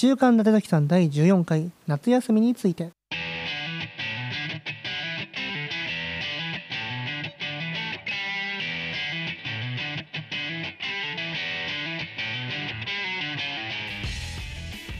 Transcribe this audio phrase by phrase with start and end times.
[0.00, 2.92] 週刊伊達崎さん第14回夏休みについて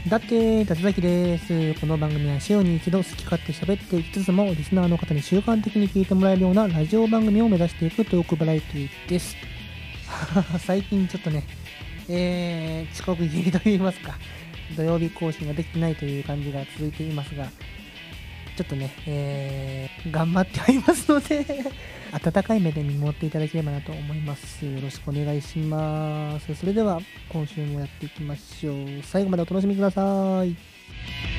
[0.09, 1.75] だって、立崎です。
[1.75, 9.37] この番組は週に一度好き勝手喋っていきつつも、リスナーの方に習慣的に聞いてもらえるようなラジオ番組を目指していくトークバラエティです。
[10.59, 11.45] 最近ちょっとね、
[12.09, 14.15] えー、遅刻気味といいますか、
[14.77, 17.49] 土曜日更新ができてないという感じが続いていますが、
[18.57, 21.47] ちょっとね、えー、頑張ってはいますので、
[22.13, 24.67] 温かい目で見守っていただければなと思います。
[24.67, 26.55] よろしくお願いします。
[26.55, 29.03] それでは、今週もやっていきましょう。
[29.03, 31.38] 最後までお楽しみください。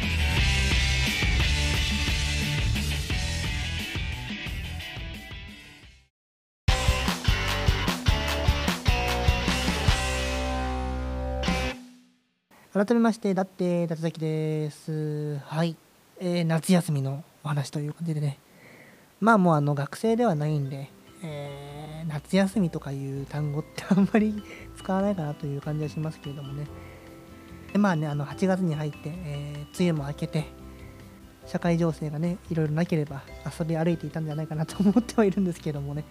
[12.72, 15.40] 改めまして、だって、立崎です。
[15.40, 15.76] はい。
[16.20, 18.38] えー夏休みのお話という感じでね。
[19.20, 20.90] まあもうあの学生ではないんで、
[21.24, 24.44] えー夏休みとかいう単語ってあんまり
[24.78, 26.68] 使わないかなという感じはしますけれどもね。
[27.74, 30.46] でまあね、あの8月に入って、えー梅雨も明けて、
[31.48, 33.24] 社会情勢がね、いろいろなければ
[33.60, 36.04] 遊び歩いていたんじゃないかなと思ってはいるんですけどもね。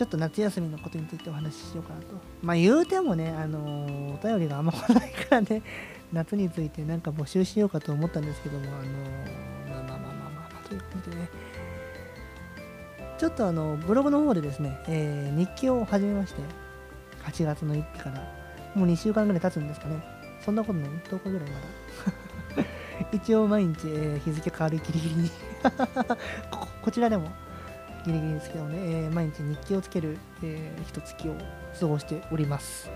[0.00, 2.06] ちょっと夏休みのことについてお話ししようかなと。
[2.40, 5.60] まあ言うてもね、あのーお便りがあんま来ないからね、
[6.10, 11.28] 夏についてなんか募集しようかと思ったんですけども、あのーまあまあまあまあまあまあという感じでね、
[13.18, 16.40] ちょっとあの、ブログの方でですね、えー日記を始めまして、
[17.24, 18.22] 8月の1日から、
[18.74, 20.02] もう2週間ぐらい経つんですかね。
[20.42, 22.64] そんなことない ?10 日ぐらいまだ。
[23.12, 25.30] 一応毎日、えー日付変わるギリギリに、
[26.80, 27.30] こちらでも
[28.04, 31.34] ギリギリですけどね、えー毎日日記をつける、えー、一月を
[31.78, 32.90] 過ごしております。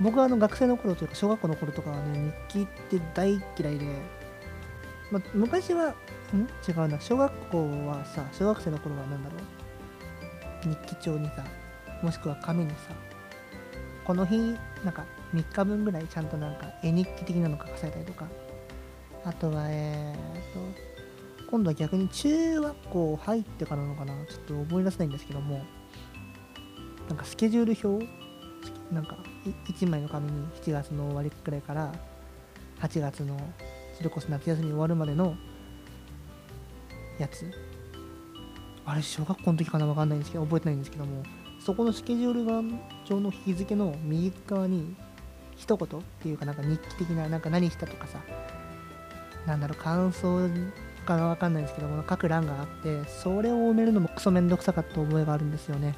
[0.00, 3.86] 僕はあの学生の頃というか小学校の頃とかはね、日記って大嫌いで、
[5.10, 5.94] ま、昔は、
[6.32, 6.46] ん？
[6.68, 11.44] 違うな、小学校はさ、小学生の頃は何だろう、日記帳にさ、
[12.02, 12.76] もしくは紙にさ、
[14.04, 14.38] この日、
[14.84, 15.04] なんか
[15.34, 18.26] 3日分ぐらいちゃんとなんか絵日記的なの書かされたりとか、
[19.24, 20.60] あとは、えーと、
[21.50, 24.12] 今度は逆に中学校入ってからなのかな？
[24.26, 25.64] ちょっと思い出せないんですけども。
[27.08, 28.06] なんかスケジュール表？
[28.92, 29.16] なんか
[29.66, 31.92] 1枚の紙に7月の終わりくらいから
[32.80, 33.38] 8月の
[33.96, 35.34] それこそ夏休み終わるまでの
[37.18, 37.50] やつ。
[38.84, 39.86] あれ小学校の時かな？
[39.86, 41.22] わかんないんですけど覚えてないんですけども。
[41.64, 42.62] そこのスケジュールが
[43.06, 44.94] 上の日付の右側に
[45.56, 48.20] 一言っていうかなんか日記的ななんか何したとかさ。
[49.46, 50.46] なんだろう感想
[51.08, 55.94] かわかんないですけども書く欄があってそれを埋めるのもクソめんどくさかった覚えがあるんですよね。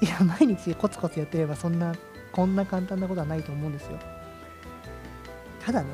[0.00, 1.94] いや毎日コツコツやってればそんな
[2.32, 3.98] こんな簡単なことはないと思うんですよ。
[5.64, 5.88] ただね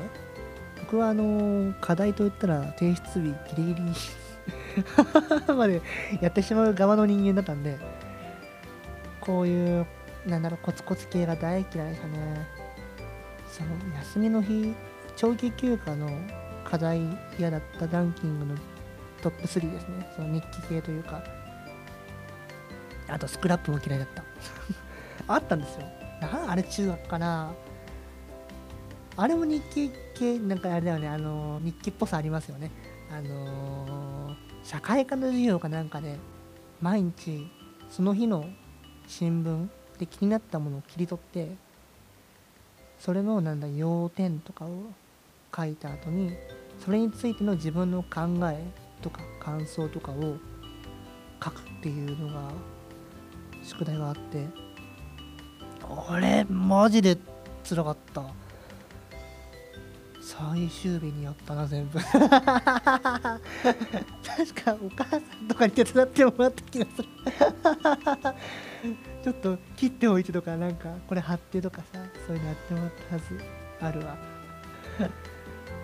[0.81, 3.93] 僕はあの課題といったら提出日ギリギリ
[5.55, 5.81] まで
[6.21, 7.77] やってしまう側の人間だったんで
[9.19, 9.85] こういう
[10.25, 12.47] なんだろうコツコツ系が大嫌いでしたね。
[13.47, 14.73] その休みの日
[15.15, 16.09] 長期休暇の
[16.73, 17.01] 課題
[17.37, 18.55] 嫌だったランキングの
[19.21, 20.11] トップ3ですね。
[20.15, 21.23] その日記系というか。
[23.07, 24.23] あとスクラップも嫌いだった。
[25.31, 25.85] あったんですよ。
[26.47, 27.53] あれ中学かな。
[29.15, 31.07] あれも日記系なんかあれだよね。
[31.09, 32.71] あの日記っぽさありますよね。
[33.11, 36.17] あの社会科の授業かなんかで
[36.81, 37.51] 毎日
[37.91, 38.49] その日の
[39.05, 39.67] 新聞
[39.99, 41.55] で気になったものを切り取って
[42.97, 44.85] それのなんだ要点とかを
[45.55, 46.31] 書いた後に
[46.79, 48.63] それについての自分の考え
[49.01, 50.37] とか感想とかを
[51.43, 52.51] 書くっていうのが
[53.63, 54.47] 宿題があって
[55.81, 57.17] これマジで
[57.63, 58.23] つらかった。
[60.25, 61.99] 最終日にやったな全部。
[61.99, 62.13] 確
[64.63, 67.09] かお母さんとかに手伝ってもらった気がする。
[69.21, 73.37] ちょっと切っておいてとかなんかこれ貼ってとかさそういうのやってもらったはず
[73.81, 74.17] あるわ。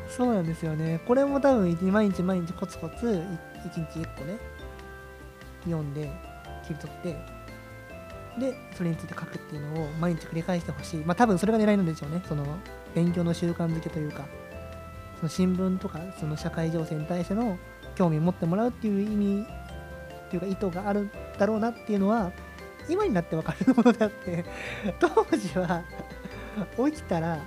[0.09, 1.01] そうなんですよね。
[1.07, 3.37] これも多分毎日毎日コツコツ1
[3.91, 4.37] 日1個ね
[5.65, 6.11] 読んで
[6.67, 7.39] 切り取って
[8.39, 10.99] でそれについて書くっていうのを毎日繰り返してほしい。
[11.05, 12.21] まあ多分それが狙いなんでしょうね。
[12.27, 12.45] その
[12.95, 14.25] 勉強の習慣づけというか
[15.17, 17.57] その新聞とかその社会情勢に対しての
[17.95, 19.45] 興味を持ってもらうっていう意味
[20.27, 22.31] っていうか意図があるだろうなっていうのは
[22.87, 24.45] 今になって分かるものであって。
[24.99, 25.07] 当
[25.37, 25.83] 時は
[26.89, 27.37] 起きたら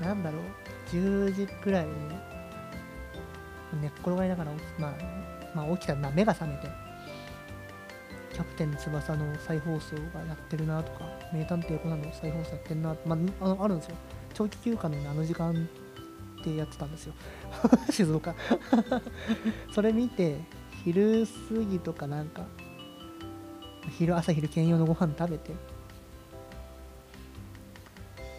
[0.00, 0.65] なんだろう。
[0.86, 1.92] 10時くらいに
[3.80, 4.92] 寝っ転がりながら起き,、まあ、
[5.54, 6.68] まあ起きたら、まあ、目が覚めて
[8.32, 13.96] キャプテン翼の再放送がやってるなとか名探偵コナンの再放送やってるなまあ、あのあるんですよ。
[14.34, 17.14] 長期休暇の、ね、あの時間ってやってたんですよ。
[17.90, 18.34] 静岡。
[19.74, 20.38] それ見て
[20.84, 22.44] 昼過ぎとかなんか
[23.90, 25.52] 昼朝昼兼用のご飯食べて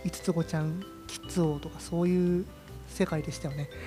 [0.04, 2.46] 五つ子ちゃんキッズ王とかそういう
[2.88, 3.70] 世界でしたよね。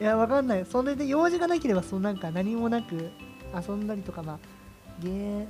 [0.00, 0.66] いやわかんない。
[0.66, 3.10] それで用事がなければそのなんか何もなく
[3.54, 4.38] 遊んだりとかまあ
[5.00, 5.46] ゲーいや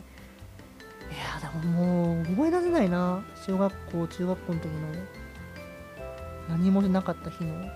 [1.41, 3.23] でももう覚えられないな。
[3.47, 4.75] 小学校中学校の時の
[6.49, 7.67] 何もなかった日の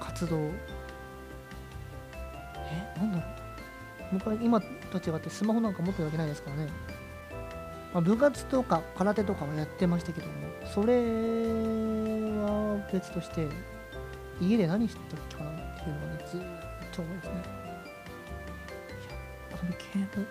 [0.00, 0.36] 活動。
[0.38, 0.52] え
[2.98, 3.26] なんだろう。
[4.12, 4.66] 僕は今と
[4.98, 6.68] 違ってスマホなんか持ってるわけないですからね、
[7.96, 10.32] まあ、部活とか空手とかはやってましたけども
[10.66, 10.96] それ
[12.42, 13.48] は別として
[14.38, 16.40] 家で何してたっけかなっていうのがねずっ
[16.94, 17.42] と思いますね。
[19.50, 20.26] あのゲーム。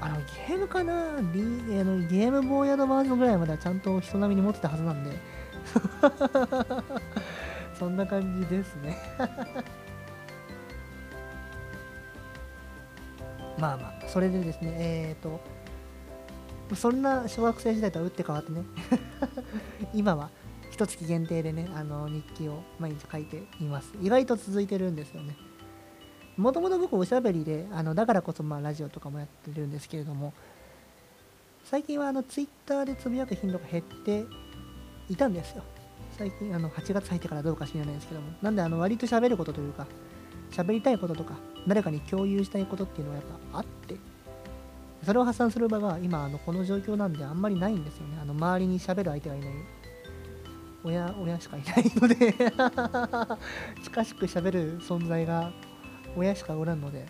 [0.00, 1.20] あのゲームかな。
[1.34, 1.42] リ
[1.78, 5.10] あのゲームボーイアドバンスぐらいまではちゃんと人並みに持ってたはずなんで。
[7.78, 8.96] そんな感じですね。
[13.60, 15.51] まあまあそれでですねえっ、ー、と
[16.74, 18.62] そんな小学生時代とは打って変わってね。
[19.92, 20.30] 今は
[20.70, 23.92] 一月限定でねあの日記を毎日書いています。
[24.00, 25.36] 意外と続いてるんですよね。
[26.36, 30.32] もともと僕おしゃべりであのだからこそまあラジオとかもやってるんですけれども
[31.64, 34.24] 最近はあのツイッターでつぶやく頻度が減って
[35.10, 35.62] いたんですよ。
[36.16, 38.32] 最近あの8月入ってからどうか知らないですけども。
[38.40, 39.86] なんであの割と喋ることというか
[40.50, 41.34] 喋りたいこととか
[41.66, 44.11] 誰かに共有したいことっていうのはやっぱあって。
[45.04, 48.18] それを発散する場が今あのこの状況なんであんまりないんですよね。
[48.20, 49.48] あの周りに喋る相手がいない。
[50.84, 52.34] 親親しかいないので。
[53.82, 55.52] 近しく喋る存在が
[56.16, 57.06] 親しかおらんので。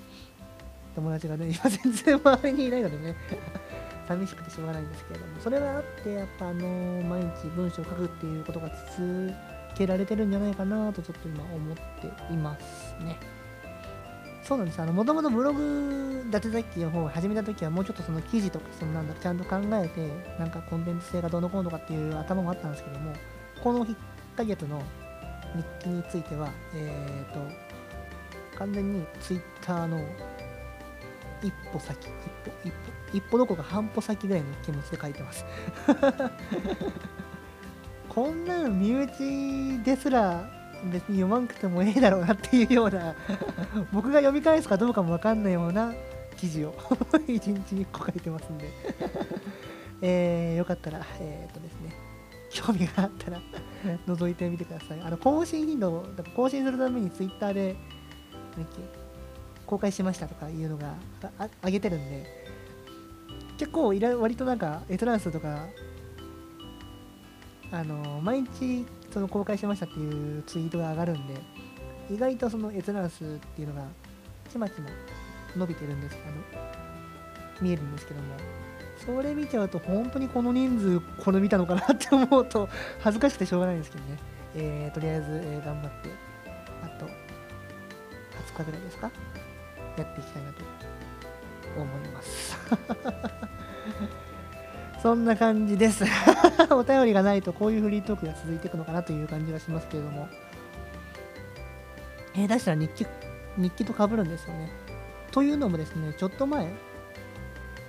[0.94, 3.16] 友達がね今全然周りにいないのでね。
[4.08, 5.40] 寂しくてしょうがないんですけれども。
[5.40, 6.68] それがあってやっぱあの
[7.02, 9.32] 毎日文章を書くっていうことが続
[9.74, 13.16] けられてるんじゃないかなとちょっと今思っていますね。
[14.42, 20.08] そうなんですあのもともとブログ伊達崎の方を始めた時はもうちょっとその記事とかそのなんだちゃんと考えて
[20.38, 23.12] なんかコンテンツ性がどうのこうのかっていう頭もあったんですけども
[23.62, 23.94] この1
[24.36, 24.82] ヶ月の
[25.54, 27.40] 日記についてはえっ、ー、と
[28.58, 30.04] 完全に Twitter の
[31.42, 32.08] 一歩先一
[32.44, 32.76] 歩一歩
[33.12, 35.44] 一歩どころか半歩先ぐらいの気持ちで書いてます。
[38.08, 43.14] こんなの身内ですら別に読まんくてもええだろうなっていうような
[43.92, 45.94] 僕が読み返すかどうかもわかんないような
[46.36, 46.72] 記事を
[47.12, 48.70] 1日1個書いてますんで。
[50.04, 51.94] えー、よかったらえー、っとですね
[52.50, 53.40] 興味があったら
[54.08, 55.00] 覗いてみてください。
[55.00, 57.76] あの更新頻度更新するために Twitter で
[58.56, 59.02] 何っけ
[59.64, 60.94] 公開しましたとかいうのが
[61.64, 62.26] 上げてるんで
[63.58, 65.66] 結構いら割となんか閲覧数とか
[67.70, 71.34] あの毎日その公開しましたっていうツイートが上がるんで
[72.10, 73.82] 意外とその閲覧数っていうのが
[74.50, 74.88] ちまちま
[75.56, 76.16] 伸びてるんです。
[76.26, 76.36] あの
[77.60, 78.34] 見えるんですけども。
[79.04, 82.68] それ見ちゃうと本当にこの人数これ見たのかなって思うと
[83.00, 84.16] 恥ずかしくてしょうがないんですけどね、
[84.54, 86.10] えー、とりあえず、えー、頑張って
[86.84, 87.10] あと20
[88.58, 89.10] 日ぐらいですか？
[89.96, 90.60] やっていきたいなと
[91.76, 92.56] 思います。
[95.02, 96.04] そんな感じです。
[96.70, 100.28] お便りがないとこういうフリートークが続いていくのかなという感じがしますけれども。
[102.34, 103.06] えー、出したら日記
[103.58, 104.70] 日記とかぶるんですよね。
[105.32, 106.72] というのもですねちょっと前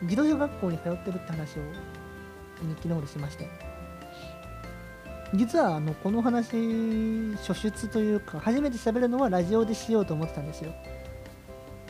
[0.02, 1.62] 自動車学校に通ってるって話を
[2.62, 3.48] 日記の方でしまして。
[5.36, 10.74] 実はあのこの話初出というか初めて喋るのはラジオでしようと思ってたんですよ。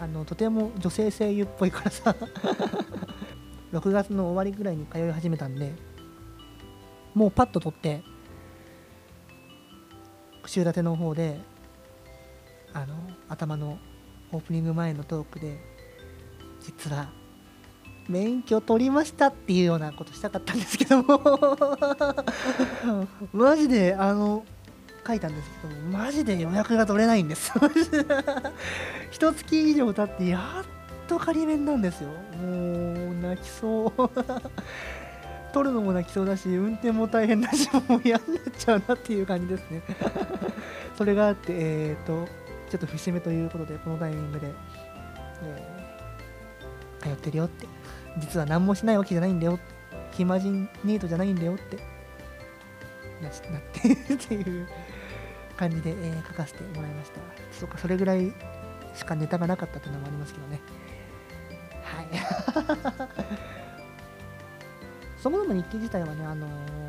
[0.01, 2.13] あのとても女性声優っぽいからさ。
[3.73, 5.73] 6月の終わりぐらいに通い始めたんで
[7.15, 8.03] もうパッと撮って
[10.45, 11.39] 週立ての方で
[12.73, 12.95] あの
[13.29, 13.79] 頭の
[14.31, 15.59] オープニング前のトークで
[16.61, 17.11] 実は
[18.07, 21.21] 免許取りましたっていうようなことしたかったんですけども。
[23.31, 24.43] マジであの
[25.07, 27.53] 書いたんですけどマジで予約が取れないんです。
[29.11, 32.09] 一月以上経ってやっと仮面なんですよ。
[32.41, 34.09] もう泣きそう。
[35.53, 39.81] 取るのも泣きそうだし運転も大変だしもう嫌になっちゃうなっていう感じですね。
[40.97, 42.27] それがあってえっ、ー、と
[42.71, 44.51] ちょっと節目ということでこのタイミングで、
[45.43, 47.67] えー、通ってるよって。
[48.17, 49.59] 実は何もしないわけじゃないんだよ。
[50.11, 51.77] 暇人ニートじゃないんだよって。
[53.23, 54.67] なってっていう
[55.55, 57.19] 感じで、えー、書かせてもらいました。
[57.51, 58.33] そうか、それぐらい
[58.93, 60.61] しかネタがなかったというのもありますけどね。
[61.83, 62.05] はい
[65.17, 66.83] そもそも日記自体はね、あのー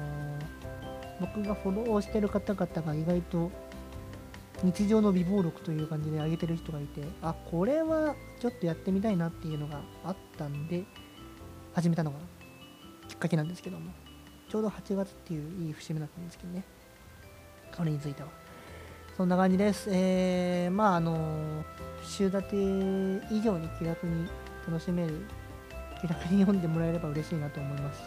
[1.20, 3.50] 僕がフォローしてる方々が意外と
[4.62, 10.84] 日常の微暴録という感じで上げてる人がいて、あ、これはちょっとやってみたいなっていうのがあったんで、
[11.72, 12.18] 始めたのが
[13.08, 13.90] きっかけなんですけども、
[14.48, 16.64] ちょうど8月っていういい節目だったんですけどね、
[17.76, 18.28] これについては。
[19.16, 19.90] そんな感じです。
[19.92, 21.64] えー、まああの
[22.04, 22.56] 週立て
[23.30, 24.28] 以上に気楽に
[24.68, 25.26] 楽しめる、
[26.00, 28.04] 気楽に読んでもらえれば嬉しいなと思いますし、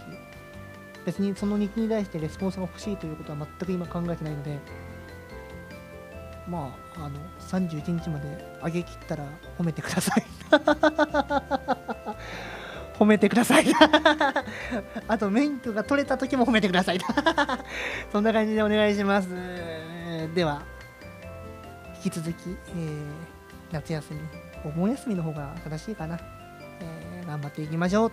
[1.06, 4.60] 別にその日記に対してレスポンスが欲しいということは全く今考えてないので、
[6.48, 9.25] まあ、あの31日まで上げ切ったら
[9.58, 10.24] 褒めてください。
[12.98, 13.66] 褒めてください。
[15.08, 17.00] あと、免許が取れた時も褒めてください。
[18.12, 19.30] そんな感じでお願いします。
[20.34, 20.63] では、
[22.04, 23.37] 引き続き、えー
[23.77, 24.19] 夏休み、
[24.65, 26.19] お盆休みの方が正しいかな。
[26.81, 28.12] えー頑張っていきましょう。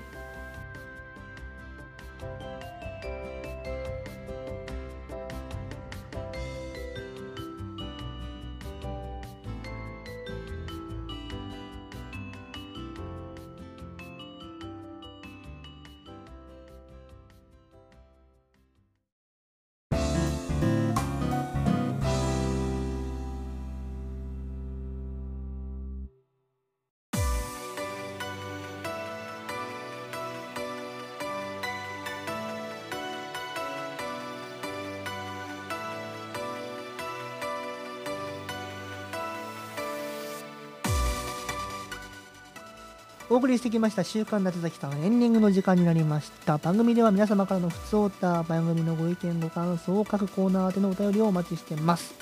[43.35, 46.57] お送りしてきました週刊夏崎さんエンディングの時間になりました。
[46.59, 52.14] 番組では皆様からの普通オーター番組のご意見ご感想を各コーナーでのお便りをお待ちしてます、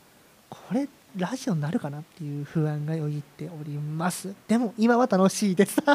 [0.50, 4.34] これってラジオになるかなっていう不安がよぎっております。
[4.48, 5.78] でも今は楽しいです。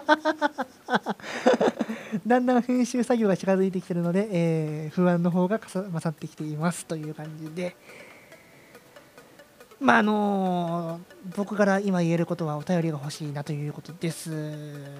[2.27, 7.77] だんだん編集作業が近づいてきてるので、えー不安の方が勝ってきていますという感じで、
[9.79, 11.01] まああの
[11.37, 14.31] 僕から今言えることはお便りが欲しいなということです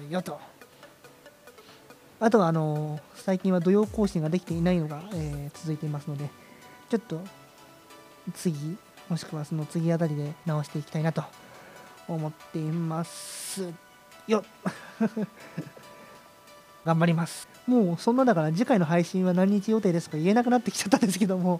[0.09, 0.39] よと。
[2.19, 6.29] あとはあの最近は土曜更新ができていないのが、え続いていますので、
[6.89, 7.19] ちょっと
[8.35, 8.77] 次、
[9.11, 11.21] もしくはその次あたりで直していきたいなと
[12.07, 13.67] 思っています。
[14.25, 14.41] よ
[16.85, 17.45] 頑張ります。
[17.67, 20.15] もうそんなだから次回の配信は何日予定ですか？
[20.15, 21.59] 言えなくなってきちゃったんですけども。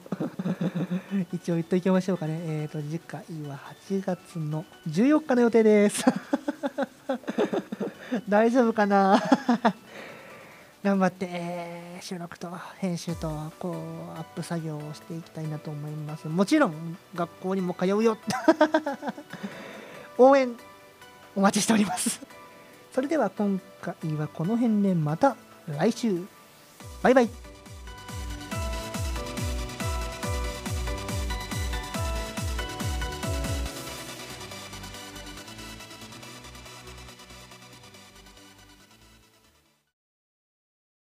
[1.34, 2.40] 一応言っておきましょうかね。
[2.42, 6.06] えっ、と次回は8月の14日の予定です。
[8.30, 9.22] 大丈夫かな？
[10.84, 16.28] 頑張って、収録と編集とこうアップ作業をしていきたいなと思います。
[16.28, 18.18] もちろん学校にも通うよ。
[20.18, 20.56] 応援
[21.36, 22.20] お待ちしております。
[22.94, 26.26] それでは今回はこの辺でまた来週。
[27.04, 27.41] バイバイ。